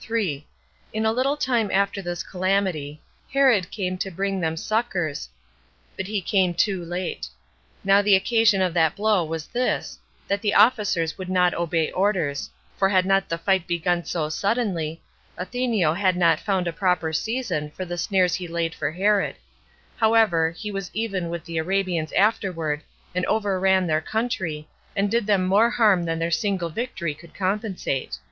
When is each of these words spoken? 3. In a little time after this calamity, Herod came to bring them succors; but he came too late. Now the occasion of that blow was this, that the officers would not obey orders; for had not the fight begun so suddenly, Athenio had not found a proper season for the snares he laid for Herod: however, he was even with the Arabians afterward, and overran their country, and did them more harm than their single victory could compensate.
3. 0.00 0.44
In 0.92 1.06
a 1.06 1.12
little 1.12 1.36
time 1.36 1.70
after 1.72 2.02
this 2.02 2.24
calamity, 2.24 3.00
Herod 3.32 3.70
came 3.70 3.96
to 3.98 4.10
bring 4.10 4.40
them 4.40 4.56
succors; 4.56 5.28
but 5.96 6.08
he 6.08 6.20
came 6.20 6.52
too 6.52 6.84
late. 6.84 7.28
Now 7.84 8.02
the 8.02 8.16
occasion 8.16 8.60
of 8.60 8.74
that 8.74 8.96
blow 8.96 9.22
was 9.24 9.46
this, 9.46 10.00
that 10.26 10.42
the 10.42 10.52
officers 10.54 11.16
would 11.16 11.28
not 11.28 11.54
obey 11.54 11.92
orders; 11.92 12.50
for 12.76 12.88
had 12.88 13.06
not 13.06 13.28
the 13.28 13.38
fight 13.38 13.68
begun 13.68 14.04
so 14.04 14.28
suddenly, 14.28 15.00
Athenio 15.38 15.94
had 15.94 16.16
not 16.16 16.40
found 16.40 16.66
a 16.66 16.72
proper 16.72 17.12
season 17.12 17.70
for 17.70 17.84
the 17.84 17.96
snares 17.96 18.34
he 18.34 18.48
laid 18.48 18.74
for 18.74 18.90
Herod: 18.90 19.36
however, 19.96 20.50
he 20.50 20.72
was 20.72 20.90
even 20.92 21.28
with 21.28 21.44
the 21.44 21.58
Arabians 21.58 22.10
afterward, 22.14 22.82
and 23.14 23.24
overran 23.26 23.86
their 23.86 24.00
country, 24.00 24.66
and 24.96 25.08
did 25.08 25.28
them 25.28 25.46
more 25.46 25.70
harm 25.70 26.02
than 26.04 26.18
their 26.18 26.32
single 26.32 26.68
victory 26.68 27.14
could 27.14 27.32
compensate. 27.32 28.18